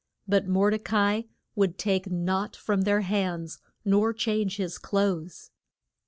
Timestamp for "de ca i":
0.71-1.25